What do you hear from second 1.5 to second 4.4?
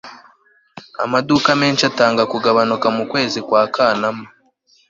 menshi atanga kugabanuka mukwezi kwa kanama